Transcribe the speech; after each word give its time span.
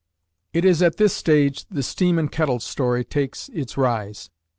It 0.51 0.65
is 0.65 0.81
at 0.81 0.97
this 0.97 1.13
stage 1.15 1.65
the 1.69 1.83
steam 1.83 2.17
and 2.17 2.31
kettle 2.31 2.59
story 2.59 3.05
takes 3.05 3.49
its 3.49 3.77
rise. 3.77 4.31